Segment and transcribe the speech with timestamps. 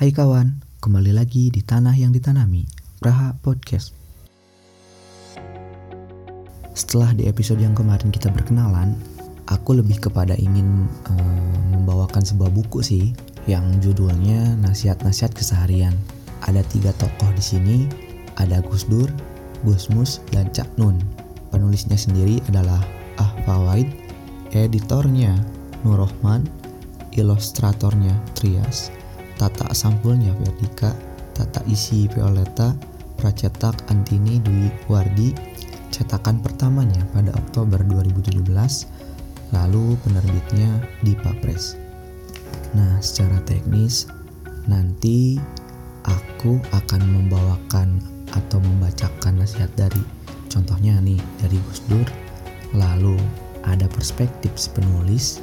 [0.00, 2.64] Hai kawan, kembali lagi di Tanah yang Ditanami,
[3.04, 3.92] Praha Podcast.
[6.72, 8.96] Setelah di episode yang kemarin kita berkenalan,
[9.44, 11.44] aku lebih kepada ingin um,
[11.76, 13.12] membawakan sebuah buku sih
[13.44, 15.92] yang judulnya Nasihat-Nasihat Keseharian.
[16.48, 17.84] Ada tiga tokoh di sini,
[18.40, 19.12] ada Gus Dur,
[19.68, 20.96] Gus Mus, dan Cak Nun.
[21.52, 22.80] Penulisnya sendiri adalah
[23.20, 23.92] Ah Fawaid,
[24.56, 25.36] editornya
[25.84, 26.48] Nur Rohman,
[27.12, 28.88] ilustratornya Trias,
[29.40, 30.92] tata sampulnya Verdika,
[31.32, 32.76] tata isi Violeta,
[33.16, 35.32] pracetak Antini Dwi Wardi,
[35.88, 38.44] cetakan pertamanya pada Oktober 2017,
[39.56, 41.80] lalu penerbitnya di Papres.
[42.76, 44.12] Nah, secara teknis
[44.68, 45.40] nanti
[46.04, 47.96] aku akan membawakan
[48.36, 50.04] atau membacakan nasihat dari
[50.52, 52.04] contohnya nih dari Gus Dur,
[52.76, 53.16] lalu
[53.64, 55.40] ada perspektif penulis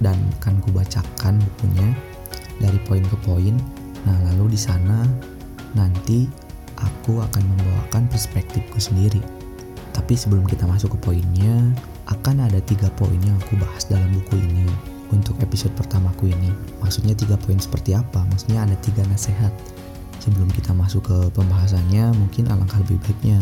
[0.00, 1.92] dan akan kubacakan bukunya
[2.60, 3.54] dari poin ke poin.
[4.04, 5.06] Nah, lalu di sana
[5.74, 6.28] nanti
[6.78, 9.22] aku akan membawakan perspektifku sendiri.
[9.94, 11.54] Tapi sebelum kita masuk ke poinnya,
[12.10, 14.66] akan ada tiga poin yang aku bahas dalam buku ini
[15.14, 16.50] untuk episode pertamaku ini.
[16.82, 18.26] Maksudnya tiga poin seperti apa?
[18.28, 19.54] Maksudnya ada tiga nasihat.
[20.20, 23.38] Sebelum kita masuk ke pembahasannya, mungkin alangkah lebih baiknya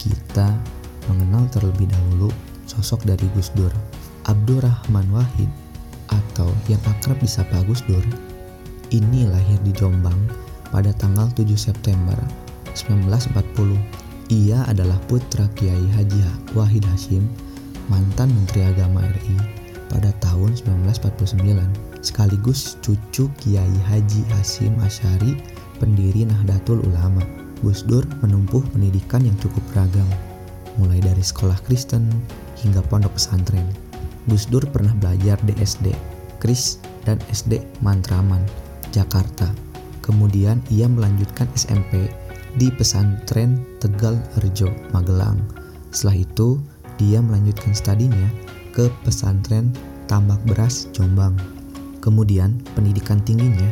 [0.00, 0.54] kita
[1.10, 2.30] mengenal terlebih dahulu
[2.66, 3.70] sosok dari Gus Dur.
[4.26, 5.50] Abdurrahman Wahid
[6.10, 8.02] atau yang akrab disapa Gus Dur
[8.92, 10.16] ini lahir di Jombang
[10.68, 12.16] pada tanggal 7 September
[12.76, 13.76] 1940.
[14.32, 16.20] Ia adalah putra Kiai Haji
[16.56, 17.24] Wahid Hashim,
[17.88, 19.36] mantan Menteri Agama RI
[19.92, 25.36] pada tahun 1949, sekaligus cucu Kiai Haji Hashim Asyari,
[25.80, 27.20] pendiri Nahdlatul Ulama.
[27.60, 30.08] Gus Dur menempuh pendidikan yang cukup beragam,
[30.80, 32.08] mulai dari sekolah Kristen
[32.58, 33.68] hingga pondok pesantren.
[34.26, 35.94] Gus Dur pernah belajar di SD,
[36.42, 38.42] Kris, dan SD Mantraman
[38.92, 39.50] Jakarta.
[40.04, 42.06] Kemudian ia melanjutkan SMP
[42.60, 45.40] di pesantren Tegal Rejo, Magelang.
[45.90, 46.48] Setelah itu,
[47.00, 48.28] dia melanjutkan studinya
[48.76, 49.72] ke pesantren
[50.06, 51.36] Tambak Beras, Jombang.
[52.04, 53.68] Kemudian, pendidikan tingginya,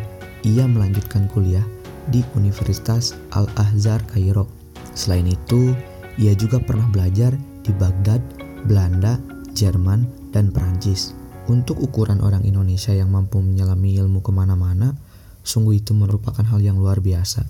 [0.47, 1.65] ia melanjutkan kuliah
[2.09, 4.49] di Universitas Al-Azhar Kairo.
[4.97, 5.77] Selain itu,
[6.17, 8.23] ia juga pernah belajar di Baghdad,
[8.65, 9.21] Belanda,
[9.53, 11.13] Jerman, dan Perancis.
[11.51, 14.95] Untuk ukuran orang Indonesia yang mampu menyelami ilmu ke mana-mana,
[15.41, 17.45] Sungguh itu merupakan hal yang luar biasa.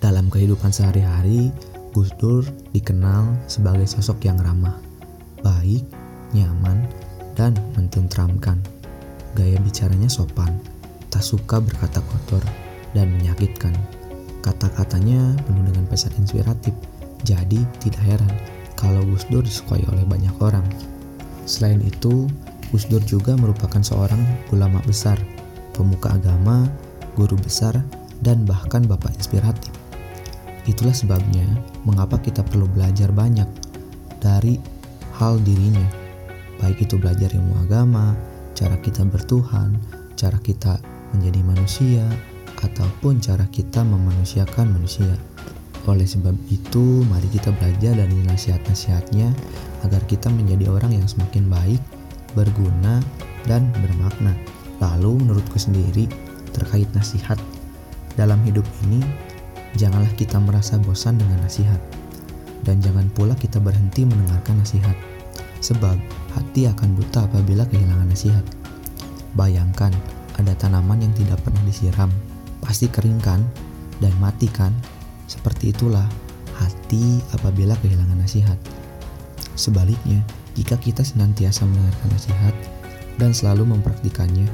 [0.00, 1.52] Dalam kehidupan sehari-hari,
[1.92, 4.78] Gus Dur dikenal sebagai sosok yang ramah,
[5.42, 5.84] baik,
[6.32, 6.86] nyaman,
[7.34, 8.62] dan mententramkan.
[9.34, 10.56] Gaya bicaranya sopan,
[11.10, 12.42] tak suka berkata kotor,
[12.94, 13.74] dan menyakitkan.
[14.40, 16.72] Kata-katanya penuh dengan pesan inspiratif,
[17.26, 18.34] jadi tidak heran
[18.78, 20.64] kalau Gus Dur disukai oleh banyak orang.
[21.44, 22.30] Selain itu,
[22.72, 24.22] Gus Dur juga merupakan seorang
[24.54, 25.20] ulama besar,
[25.76, 26.70] pemuka agama,
[27.16, 27.78] guru besar,
[28.20, 29.72] dan bahkan bapak inspiratif.
[30.68, 31.46] Itulah sebabnya
[31.88, 33.48] mengapa kita perlu belajar banyak
[34.20, 34.60] dari
[35.16, 35.88] hal dirinya,
[36.60, 38.12] baik itu belajar ilmu agama,
[38.52, 39.76] cara kita bertuhan,
[40.14, 40.76] cara kita
[41.16, 42.04] menjadi manusia,
[42.60, 45.16] ataupun cara kita memanusiakan manusia.
[45.88, 49.32] Oleh sebab itu, mari kita belajar dari nasihat-nasihatnya
[49.88, 51.80] agar kita menjadi orang yang semakin baik,
[52.36, 53.00] berguna,
[53.48, 54.36] dan bermakna.
[54.84, 56.04] Lalu menurutku sendiri,
[56.52, 57.38] terkait nasihat.
[58.18, 59.00] Dalam hidup ini,
[59.78, 61.78] janganlah kita merasa bosan dengan nasihat.
[62.60, 64.96] Dan jangan pula kita berhenti mendengarkan nasihat.
[65.64, 65.96] Sebab
[66.36, 68.44] hati akan buta apabila kehilangan nasihat.
[69.36, 69.94] Bayangkan,
[70.36, 72.10] ada tanaman yang tidak pernah disiram.
[72.60, 73.40] Pasti keringkan
[74.00, 74.72] dan matikan.
[75.30, 76.04] Seperti itulah
[76.58, 78.58] hati apabila kehilangan nasihat.
[79.54, 80.20] Sebaliknya,
[80.58, 82.54] jika kita senantiasa mendengarkan nasihat
[83.16, 84.48] dan selalu mempraktikannya,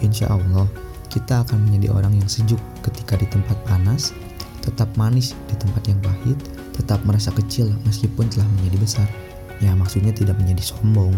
[0.00, 0.66] insya Allah
[1.12, 4.16] kita akan menjadi orang yang sejuk ketika di tempat panas,
[4.64, 6.40] tetap manis di tempat yang pahit,
[6.72, 9.08] tetap merasa kecil meskipun telah menjadi besar.
[9.60, 11.12] Ya, maksudnya tidak menjadi sombong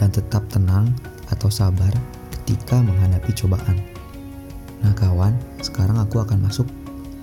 [0.00, 0.88] dan tetap tenang
[1.28, 1.92] atau sabar
[2.40, 3.76] ketika menghadapi cobaan.
[4.80, 6.66] Nah, kawan, sekarang aku akan masuk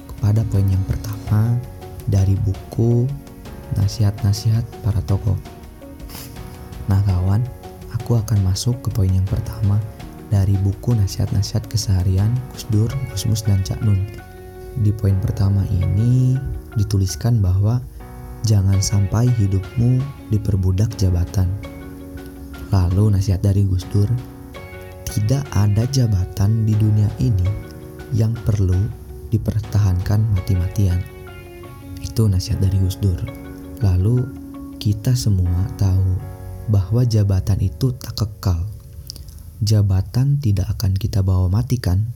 [0.05, 1.57] kepada poin yang pertama
[2.05, 3.09] dari buku
[3.71, 5.39] Nasihat-nasihat para tokoh.
[6.91, 7.39] Nah, kawan,
[7.95, 9.79] aku akan masuk ke poin yang pertama
[10.31, 14.07] dari buku nasihat-nasihat keseharian Gus Dur, Gus Mus, dan Cak Nun.
[14.79, 16.39] Di poin pertama ini
[16.79, 17.83] dituliskan bahwa
[18.47, 19.99] jangan sampai hidupmu
[20.31, 21.51] diperbudak jabatan.
[22.71, 24.07] Lalu nasihat dari Gus Dur,
[25.03, 27.45] tidak ada jabatan di dunia ini
[28.15, 28.79] yang perlu
[29.27, 31.03] dipertahankan mati-matian.
[31.99, 33.19] Itu nasihat dari Gus Dur.
[33.83, 34.23] Lalu
[34.79, 36.15] kita semua tahu
[36.71, 38.70] bahwa jabatan itu tak kekal
[39.61, 42.09] jabatan tidak akan kita bawa matikan,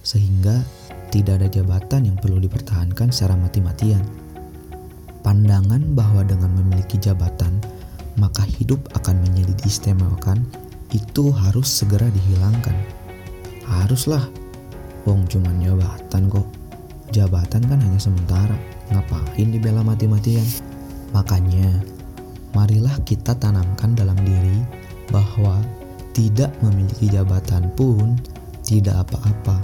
[0.00, 0.64] sehingga
[1.12, 4.00] tidak ada jabatan yang perlu dipertahankan secara mati-matian.
[5.20, 7.60] Pandangan bahwa dengan memiliki jabatan,
[8.16, 10.40] maka hidup akan menjadi diistimewakan,
[10.96, 12.72] itu harus segera dihilangkan.
[13.68, 14.24] Haruslah,
[15.04, 16.48] wong cuman jabatan kok.
[17.12, 18.56] Jabatan kan hanya sementara,
[18.88, 20.46] ngapain dibela mati-matian?
[21.12, 21.84] Makanya,
[22.56, 24.58] marilah kita tanamkan dalam diri
[25.12, 25.60] bahwa
[26.20, 28.12] tidak memiliki jabatan pun
[28.60, 29.56] tidak apa-apa.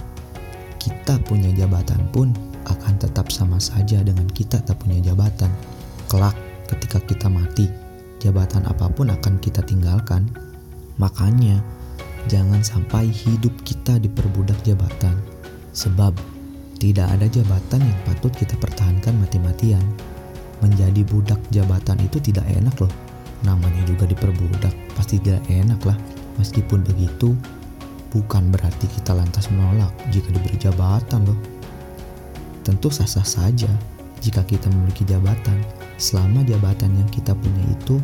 [0.80, 2.32] Kita punya jabatan pun
[2.64, 5.52] akan tetap sama saja dengan kita tak punya jabatan.
[6.08, 6.32] Kelak
[6.64, 7.68] ketika kita mati,
[8.24, 10.24] jabatan apa pun akan kita tinggalkan.
[10.96, 11.60] Makanya,
[12.24, 15.12] jangan sampai hidup kita diperbudak jabatan.
[15.76, 16.16] Sebab
[16.80, 19.84] tidak ada jabatan yang patut kita pertahankan mati-matian.
[20.64, 22.92] Menjadi budak jabatan itu tidak enak loh.
[23.44, 26.15] Namanya juga diperbudak, pasti tidak enak lah.
[26.36, 27.32] Meskipun begitu,
[28.12, 31.38] bukan berarti kita lantas menolak jika diberi jabatan loh.
[32.64, 33.70] Tentu sah-sah saja
[34.20, 35.56] jika kita memiliki jabatan,
[35.96, 37.96] selama jabatan yang kita punya itu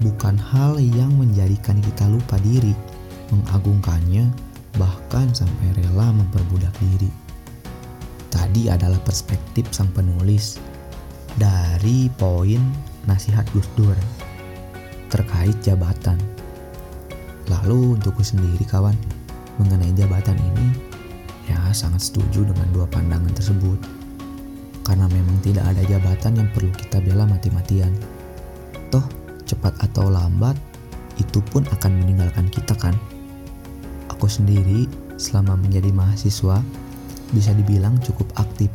[0.00, 2.72] bukan hal yang menjadikan kita lupa diri,
[3.34, 4.26] mengagungkannya,
[4.80, 7.24] bahkan sampai rela memperbudak diri
[8.34, 10.62] tadi adalah perspektif sang penulis
[11.34, 12.58] dari poin
[13.02, 13.98] nasihat Gus Dur
[15.10, 16.14] terkait jabatan.
[17.48, 18.96] Lalu untukku sendiri kawan,
[19.60, 20.66] mengenai jabatan ini,
[21.48, 23.76] ya sangat setuju dengan dua pandangan tersebut.
[24.84, 27.92] Karena memang tidak ada jabatan yang perlu kita bela mati-matian.
[28.92, 29.04] Toh,
[29.44, 30.56] cepat atau lambat,
[31.20, 32.96] itu pun akan meninggalkan kita kan?
[34.12, 36.60] Aku sendiri selama menjadi mahasiswa
[37.32, 38.70] bisa dibilang cukup aktif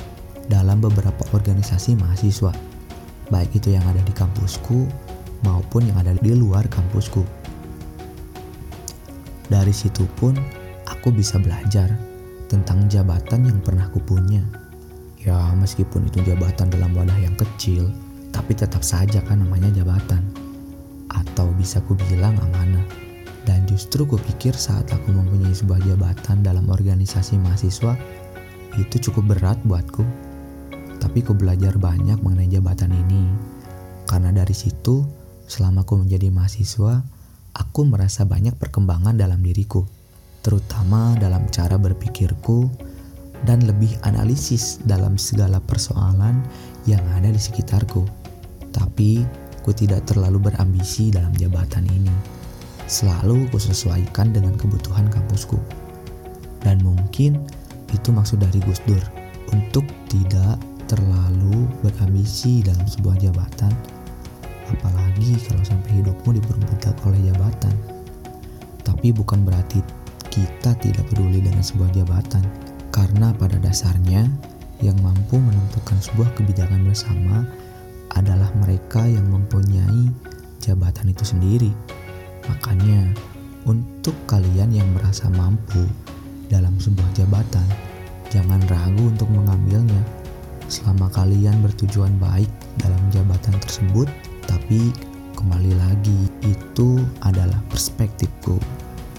[0.49, 2.51] dalam beberapa organisasi mahasiswa,
[3.29, 4.89] baik itu yang ada di kampusku
[5.45, 7.21] maupun yang ada di luar kampusku.
[9.49, 10.37] Dari situ pun
[10.85, 11.89] aku bisa belajar
[12.49, 14.45] tentang jabatan yang pernah kupunya.
[15.21, 17.89] Ya, meskipun itu jabatan dalam wadah yang kecil,
[18.29, 20.21] tapi tetap saja kan namanya jabatan.
[21.09, 22.85] Atau bisa ku bilang amanah.
[23.43, 27.97] Dan justru kupikir saat aku mempunyai sebuah jabatan dalam organisasi mahasiswa,
[28.77, 30.05] itu cukup berat buatku.
[31.01, 33.25] Tapi ku belajar banyak mengenai jabatan ini.
[34.05, 35.05] Karena dari situ,
[35.49, 37.01] selama ku menjadi mahasiswa,
[37.59, 39.83] aku merasa banyak perkembangan dalam diriku.
[40.39, 42.71] Terutama dalam cara berpikirku
[43.43, 46.39] dan lebih analisis dalam segala persoalan
[46.87, 48.07] yang ada di sekitarku.
[48.71, 49.27] Tapi,
[49.61, 52.11] ku tidak terlalu berambisi dalam jabatan ini.
[52.87, 55.59] Selalu kusesuaikan dengan kebutuhan kampusku.
[56.63, 57.37] Dan mungkin
[57.91, 59.03] itu maksud dari Gus Dur
[59.51, 60.57] untuk tidak
[60.89, 63.71] terlalu berambisi dalam sebuah jabatan
[64.77, 67.73] apalagi kalau sampai hidupmu diperbudak oleh jabatan.
[68.85, 69.79] Tapi bukan berarti
[70.29, 72.43] kita tidak peduli dengan sebuah jabatan.
[72.89, 74.25] Karena pada dasarnya
[74.81, 77.45] yang mampu menentukan sebuah kebijakan bersama
[78.17, 80.09] adalah mereka yang mempunyai
[80.63, 81.71] jabatan itu sendiri.
[82.49, 83.13] Makanya
[83.67, 85.85] untuk kalian yang merasa mampu
[86.49, 87.67] dalam sebuah jabatan,
[88.33, 90.01] jangan ragu untuk mengambilnya.
[90.69, 94.09] Selama kalian bertujuan baik dalam jabatan tersebut,
[94.49, 94.89] tapi
[95.37, 98.57] kembali lagi itu adalah perspektifku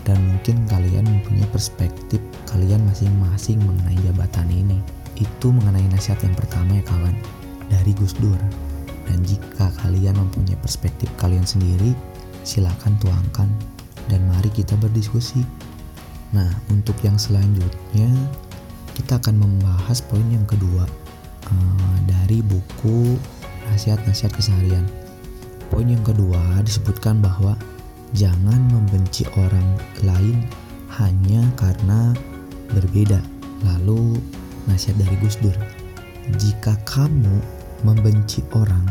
[0.02, 2.18] dan mungkin kalian mempunyai perspektif
[2.50, 4.82] kalian masing-masing mengenai jabatan ini.
[5.14, 7.14] Itu mengenai nasihat yang pertama ya kawan
[7.70, 8.40] dari Gus Dur.
[9.06, 11.94] Dan jika kalian mempunyai perspektif kalian sendiri,
[12.42, 13.46] silakan tuangkan
[14.10, 15.46] dan mari kita berdiskusi.
[16.34, 18.10] Nah, untuk yang selanjutnya
[18.98, 20.86] kita akan membahas poin yang kedua
[21.46, 23.14] uh, dari buku
[23.70, 24.99] nasihat-nasihat keseharian.
[25.70, 27.54] Poin yang kedua disebutkan bahwa
[28.10, 30.42] jangan membenci orang lain
[30.98, 32.10] hanya karena
[32.74, 33.22] berbeda.
[33.62, 34.18] Lalu
[34.66, 35.54] nasihat dari Gus Dur,
[36.42, 37.38] jika kamu
[37.86, 38.82] membenci orang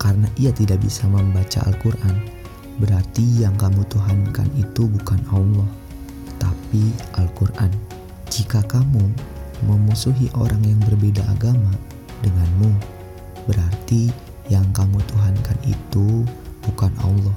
[0.00, 2.16] karena ia tidak bisa membaca Al-Quran,
[2.80, 5.68] berarti yang kamu tuhankan itu bukan Allah
[6.40, 6.80] tapi
[7.20, 7.68] Al-Quran.
[8.32, 9.04] Jika kamu
[9.68, 11.76] memusuhi orang yang berbeda agama
[12.24, 12.72] denganmu,
[13.44, 16.26] berarti yang kamu tuhankan itu
[16.66, 17.36] bukan Allah,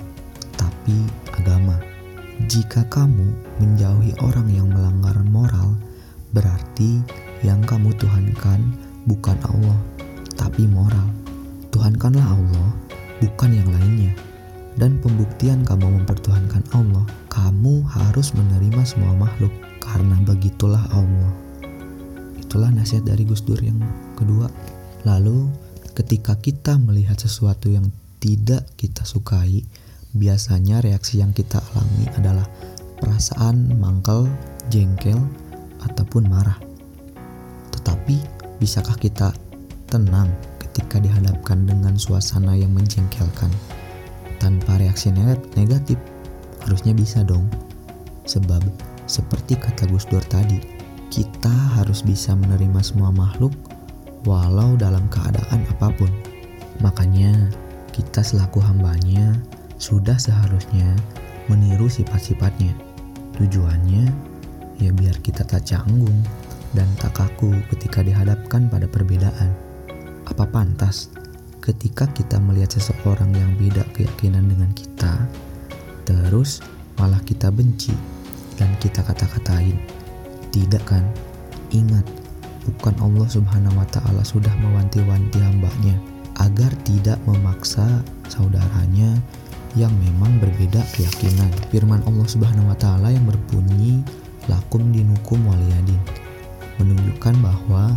[0.57, 0.97] tapi
[1.37, 1.77] agama.
[2.49, 3.29] Jika kamu
[3.61, 5.77] menjauhi orang yang melanggar moral,
[6.33, 6.99] berarti
[7.45, 8.59] yang kamu tuhankan
[9.05, 9.77] bukan Allah,
[10.33, 11.07] tapi moral.
[11.69, 12.69] Tuhankanlah Allah,
[13.21, 14.13] bukan yang lainnya.
[14.73, 21.31] Dan pembuktian kamu mempertuhankan Allah, kamu harus menerima semua makhluk karena begitulah Allah.
[22.41, 23.77] Itulah nasihat dari Gus Dur yang
[24.17, 24.49] kedua.
[25.05, 25.45] Lalu
[25.93, 29.61] ketika kita melihat sesuatu yang tidak kita sukai,
[30.17, 32.45] biasanya reaksi yang kita alami adalah
[32.97, 34.25] perasaan mangkel,
[34.73, 35.17] jengkel,
[35.85, 36.57] ataupun marah.
[37.83, 38.17] Tapi
[38.57, 39.35] bisakah kita
[39.91, 43.51] tenang ketika dihadapkan dengan suasana yang menjengkelkan
[44.39, 45.11] tanpa reaksi
[45.53, 45.99] negatif?
[46.63, 47.45] Harusnya bisa dong.
[48.23, 48.63] Sebab
[49.03, 50.63] seperti kata Gus Dur tadi,
[51.11, 53.51] kita harus bisa menerima semua makhluk
[54.23, 56.11] walau dalam keadaan apa pun.
[56.79, 57.51] Makanya
[57.93, 59.35] kita selaku hambanya
[59.77, 60.87] sudah seharusnya
[61.51, 62.71] meniru sifat-sifatnya.
[63.35, 64.05] Tujuannya
[64.79, 66.23] ya biar kita tak canggung
[66.73, 69.53] dan tak kaku ketika dihadapkan pada perbedaan.
[70.25, 71.11] Apa pantas
[71.59, 75.13] ketika kita melihat seseorang yang beda keyakinan dengan kita,
[76.07, 76.63] terus
[76.97, 77.93] malah kita benci
[78.57, 79.77] dan kita kata-katain?
[80.49, 81.03] Tidak kan?
[81.73, 82.05] Ingat,
[82.65, 85.95] bukan Allah Subhanahu wa taala sudah mewanti-wanti hambanya
[86.41, 87.85] agar tidak memaksa
[88.31, 89.13] saudaranya
[89.73, 91.49] yang memang berbeda keyakinan.
[91.73, 94.01] Firman Allah Subhanahu wa taala yang berbunyi
[94.45, 95.99] lakum dinukum waliyadin
[96.81, 97.93] menunjukkan bahwa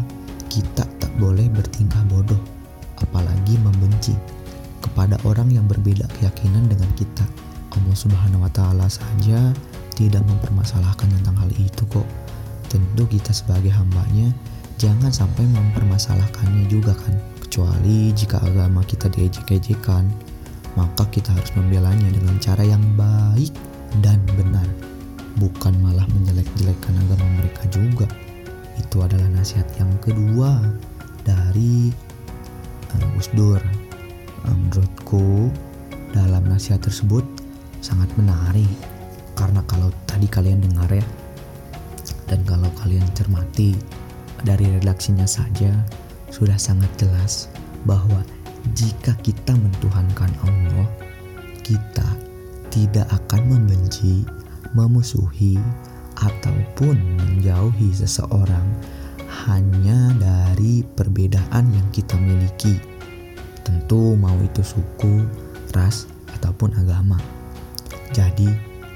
[0.52, 2.38] kita tak boleh bertingkah bodoh
[3.00, 4.16] apalagi membenci
[4.80, 7.24] kepada orang yang berbeda keyakinan dengan kita.
[7.76, 9.52] Allah Subhanahu wa taala saja
[9.92, 12.08] tidak mempermasalahkan tentang hal itu kok.
[12.72, 14.32] Tentu kita sebagai hambanya
[14.76, 17.14] jangan sampai mempermasalahkannya juga kan.
[17.40, 20.04] Kecuali jika agama kita diejek-ejekan,
[20.76, 23.48] maka kita harus membelanya dengan cara yang baik
[24.04, 24.68] dan benar,
[25.40, 28.06] bukan malah menjelek-jelekkan agama mereka juga.
[28.76, 30.60] Itu adalah nasihat yang kedua
[31.24, 31.88] dari
[32.92, 33.60] uh, Gus Dur.
[34.44, 35.48] Uh, menurutku
[36.12, 37.24] dalam nasihat tersebut
[37.80, 38.68] sangat menarik
[39.36, 41.04] karena kalau tadi kalian dengar ya
[42.26, 43.76] dan kalau kalian cermati
[44.42, 45.72] dari redaksinya saja
[46.28, 47.48] sudah sangat jelas
[47.86, 48.20] bahwa
[48.74, 50.88] jika kita mentuhankan Allah,
[51.62, 52.06] kita
[52.68, 54.26] tidak akan membenci,
[54.74, 55.56] memusuhi,
[56.16, 58.64] ataupun menjauhi seseorang
[59.46, 62.80] hanya dari perbedaan yang kita miliki.
[63.62, 65.28] Tentu mau itu suku,
[65.76, 67.20] ras, ataupun agama.
[68.10, 68.48] Jadi,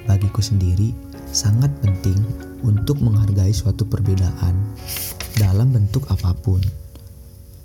[0.08, 0.96] bagiku sendiri
[1.30, 2.18] sangat penting
[2.66, 4.54] untuk menghargai suatu perbedaan
[5.40, 6.60] dalam bentuk apa pun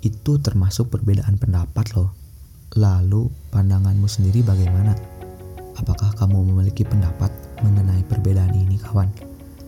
[0.00, 2.08] itu termasuk perbedaan pendapat loh.
[2.72, 4.96] Lalu pandanganmu sendiri bagaimana?
[5.76, 7.28] Apakah kamu memiliki pendapat
[7.60, 9.12] mengenai perbedaan ini kawan?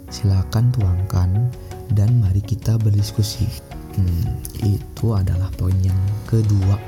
[0.08, 1.52] Silakan tuangkan
[1.92, 3.44] dan mari kita berdiskusi.
[3.92, 6.80] Hmm, itu adalah poin yang kedua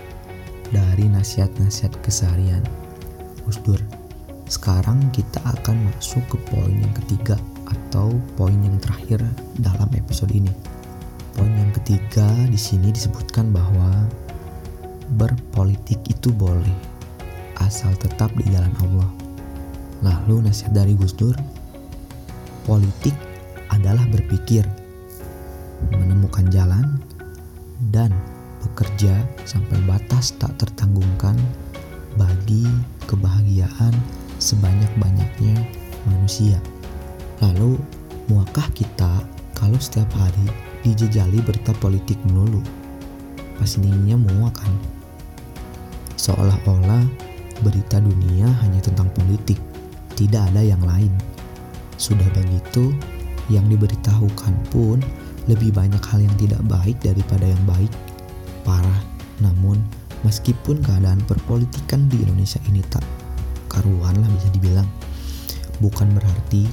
[0.72, 2.64] dari nasihat-nasihat keseharian.
[3.66, 3.82] Dur,
[4.48, 7.36] sekarang kita akan masuk ke poin yang ketiga
[7.68, 8.08] atau
[8.40, 9.20] poin yang terakhir
[9.60, 10.69] dalam episode ini.
[11.37, 14.06] Poin yang ketiga di sini disebutkan bahwa
[15.18, 16.75] berpolitik itu boleh
[17.60, 19.10] asal tetap di jalan Allah.
[20.00, 21.37] Lalu nasihat dari Gus Dur,
[22.64, 23.12] politik
[23.68, 24.64] adalah berpikir,
[25.92, 26.99] menemukan jalan,
[27.92, 28.12] dan
[28.64, 31.37] bekerja sampai batas tak tertanggungkan
[32.16, 32.64] bagi
[33.08, 33.92] kebahagiaan
[34.40, 35.56] sebanyak-banyaknya
[36.08, 36.58] manusia.
[37.44, 37.76] Lalu,
[38.28, 39.25] muakah kita
[39.56, 42.64] kalau setiap hari dijejali berita politik melulu.
[43.60, 44.72] Pastinya muak kan?
[46.16, 47.04] Seolah-olah
[47.60, 49.60] berita dunia hanya tentang politik,
[50.16, 51.12] tidak ada yang lain.
[52.00, 52.96] Sudah begitu,
[53.52, 55.04] yang diberitahukan pun
[55.49, 57.92] lebih banyak hal yang tidak baik daripada yang baik.
[58.64, 59.00] Parah,
[59.44, 59.80] namun
[60.25, 63.04] meskipun keadaan perpolitikan di Indonesia ini tak
[63.68, 64.88] karuan lah bisa dibilang,
[65.84, 66.64] bukan berarti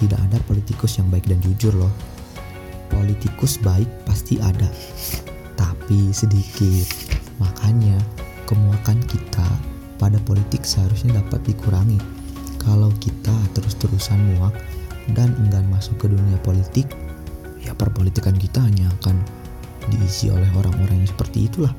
[0.00, 1.92] tidak ada politikus yang baik dan jujur loh
[2.90, 4.68] politikus baik pasti ada,
[5.56, 6.86] tapi sedikit.
[7.40, 7.96] Makanya,
[8.44, 9.46] kemuakan kita
[9.96, 11.96] pada politik seharusnya dapat dikurangi.
[12.60, 14.52] Kalau kita terus-terusan muak
[15.16, 16.90] dan enggan masuk ke dunia politik,
[17.62, 19.16] ya perpolitikan kita hanya akan
[19.88, 21.72] diisi oleh orang-orang yang seperti itulah.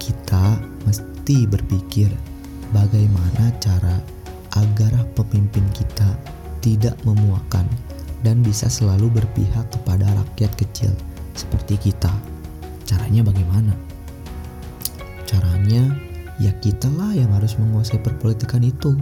[0.00, 0.56] Kita
[0.88, 2.08] mesti berpikir
[2.72, 4.00] bagaimana cara
[4.56, 6.08] agar pemimpin kita
[6.64, 7.68] tidak memuakan
[8.22, 10.90] dan bisa selalu berpihak kepada rakyat kecil
[11.34, 12.10] seperti kita.
[12.86, 13.74] Caranya bagaimana?
[15.26, 15.90] Caranya
[16.38, 18.94] ya kitalah yang harus menguasai perpolitikan itu.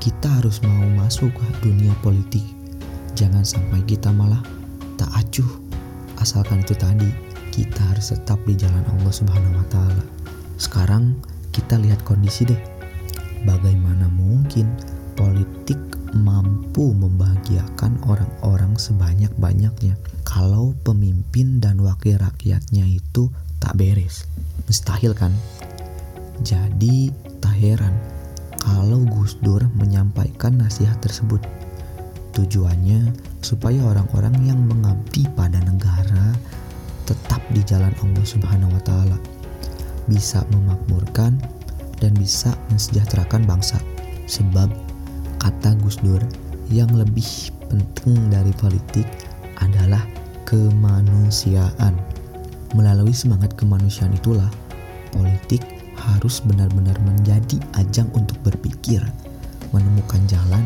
[0.00, 2.44] Kita harus mau masuk ke dunia politik.
[3.16, 4.42] Jangan sampai kita malah
[5.00, 5.48] tak acuh.
[6.20, 7.08] Asalkan itu tadi,
[7.54, 10.04] kita harus tetap di jalan Allah Subhanahu wa taala.
[10.60, 11.16] Sekarang
[11.54, 12.60] kita lihat kondisi deh.
[13.46, 14.66] Bagaimana mungkin
[15.14, 15.78] politik
[16.14, 23.28] mampu membahagiakan orang-orang sebanyak-banyaknya kalau pemimpin dan wakil rakyatnya itu
[23.58, 24.24] tak beres.
[24.64, 25.34] Mustahil kan?
[26.46, 27.10] Jadi
[27.42, 27.94] tak heran
[28.62, 31.42] kalau Gus Dur menyampaikan nasihat tersebut.
[32.34, 36.34] Tujuannya supaya orang-orang yang mengabdi pada negara
[37.54, 39.18] di jalan Allah Subhanahu wa taala.
[40.10, 41.38] Bisa memakmurkan
[42.02, 43.78] dan bisa mensejahterakan bangsa.
[44.26, 44.68] Sebab
[45.44, 46.24] kata Gus Dur
[46.72, 49.04] yang lebih penting dari politik
[49.60, 50.00] adalah
[50.48, 51.92] kemanusiaan.
[52.72, 54.48] Melalui semangat kemanusiaan itulah
[55.12, 55.60] politik
[56.00, 59.04] harus benar-benar menjadi ajang untuk berpikir,
[59.70, 60.64] menemukan jalan,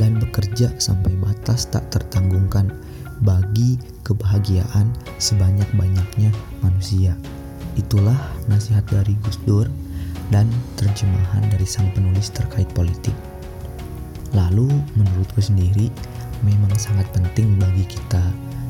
[0.00, 2.72] dan bekerja sampai batas tak tertanggungkan
[3.20, 4.88] bagi kebahagiaan
[5.20, 6.32] sebanyak-banyaknya
[6.64, 7.12] manusia.
[7.76, 8.16] Itulah
[8.48, 9.68] nasihat dari Gus Dur
[10.32, 10.48] dan
[10.80, 13.14] terjemahan dari sang penulis terkait politik.
[14.36, 14.68] Lalu
[15.00, 15.88] menurutku sendiri
[16.44, 18.20] memang sangat penting bagi kita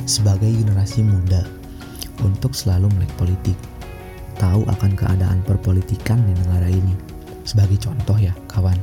[0.07, 1.43] sebagai generasi muda
[2.23, 3.59] untuk selalu melek politik,
[4.39, 6.95] tahu akan keadaan perpolitikan di negara ini.
[7.43, 8.79] Sebagai contoh ya, kawan,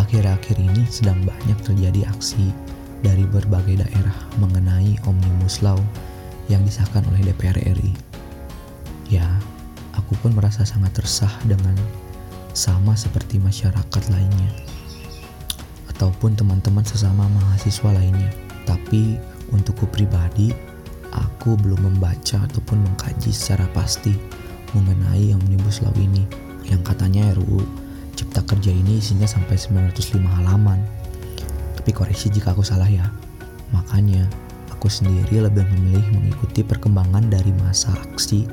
[0.00, 2.48] akhir-akhir ini sedang banyak terjadi aksi
[3.04, 5.76] dari berbagai daerah mengenai Omnibus Law
[6.48, 7.92] yang disahkan oleh DPR RI.
[9.12, 9.28] Ya,
[9.92, 11.76] aku pun merasa sangat resah dengan
[12.56, 14.75] sama seperti masyarakat lainnya
[15.96, 18.28] ataupun teman-teman sesama mahasiswa lainnya.
[18.68, 19.16] Tapi
[19.48, 20.52] untukku pribadi,
[21.08, 24.12] aku belum membaca ataupun mengkaji secara pasti
[24.76, 26.28] mengenai Omnibus Law ini
[26.68, 27.64] yang katanya RUU
[28.12, 30.80] Cipta Kerja ini isinya sampai 905 halaman.
[31.76, 33.08] Tapi koreksi jika aku salah ya.
[33.72, 34.24] Makanya,
[34.72, 38.44] aku sendiri lebih memilih mengikuti perkembangan dari masa aksi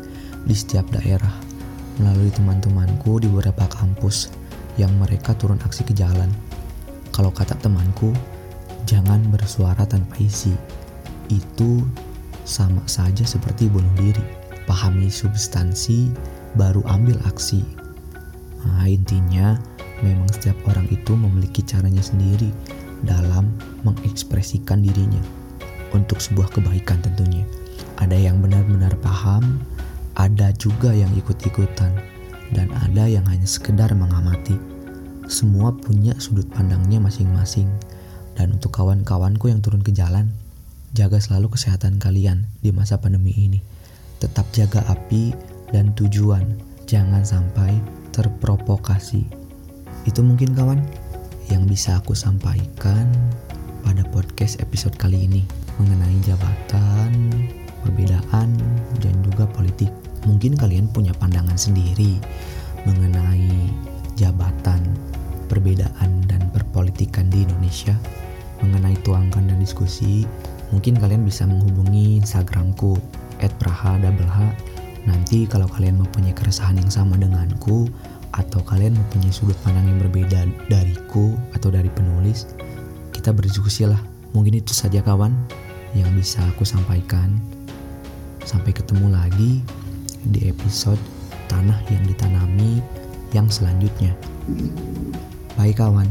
[0.44, 1.32] di setiap daerah
[2.00, 4.32] melalui teman-temanku di beberapa kampus
[4.76, 6.28] yang mereka turun aksi ke jalan
[7.14, 8.10] kalau kata temanku,
[8.90, 10.50] jangan bersuara tanpa isi.
[11.30, 11.86] Itu
[12.42, 14.26] sama saja seperti bunuh diri.
[14.66, 16.10] Pahami substansi,
[16.58, 17.62] baru ambil aksi.
[18.66, 19.62] Nah, intinya,
[20.02, 22.50] memang setiap orang itu memiliki caranya sendiri
[23.06, 23.54] dalam
[23.86, 25.22] mengekspresikan dirinya
[25.94, 27.46] untuk sebuah kebaikan tentunya.
[28.02, 29.62] Ada yang benar-benar paham,
[30.18, 31.94] ada juga yang ikut-ikutan,
[32.58, 34.73] dan ada yang hanya sekedar mengamati
[35.28, 37.70] semua punya sudut pandangnya masing-masing.
[38.34, 40.34] Dan untuk kawan-kawanku yang turun ke jalan,
[40.98, 43.62] jaga selalu kesehatan kalian di masa pandemi ini.
[44.18, 45.34] Tetap jaga api
[45.70, 46.58] dan tujuan,
[46.90, 47.78] jangan sampai
[48.14, 49.26] terprovokasi.
[50.10, 50.82] Itu mungkin kawan
[51.52, 53.10] yang bisa aku sampaikan
[53.84, 55.44] pada podcast episode kali ini
[55.78, 57.12] mengenai jabatan,
[57.84, 58.50] perbedaan,
[59.04, 59.92] dan juga politik.
[60.24, 62.16] Mungkin kalian punya pandangan sendiri
[62.88, 63.52] mengenai
[64.16, 64.82] jabatan
[65.48, 67.94] perbedaan dan perpolitikan di Indonesia
[68.64, 70.24] mengenai tuangkan dan diskusi,
[70.72, 72.96] mungkin kalian bisa menghubungi Instagramku
[73.38, 74.38] @praha_h.
[75.04, 77.92] Nanti kalau kalian mempunyai keresahan yang sama denganku
[78.34, 82.48] atau kalian mempunyai sudut pandang yang berbeda dariku atau dari penulis,
[83.12, 84.00] kita berdiskusi lah.
[84.32, 85.36] Mungkin itu saja kawan
[85.94, 87.38] yang bisa aku sampaikan.
[88.48, 89.62] Sampai ketemu lagi
[90.24, 91.00] di episode
[91.52, 93.03] Tanah yang Ditanami
[93.34, 94.14] yang selanjutnya.
[95.58, 96.08] Bye kawan.